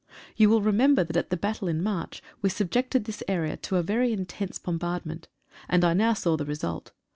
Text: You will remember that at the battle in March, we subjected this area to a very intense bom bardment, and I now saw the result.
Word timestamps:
You 0.35 0.49
will 0.49 0.63
remember 0.63 1.03
that 1.03 1.15
at 1.15 1.29
the 1.29 1.37
battle 1.37 1.67
in 1.67 1.83
March, 1.83 2.23
we 2.41 2.49
subjected 2.49 3.05
this 3.05 3.21
area 3.27 3.55
to 3.57 3.75
a 3.75 3.83
very 3.83 4.11
intense 4.13 4.57
bom 4.57 4.79
bardment, 4.79 5.25
and 5.69 5.85
I 5.85 5.93
now 5.93 6.13
saw 6.15 6.35
the 6.35 6.43
result. 6.45 6.91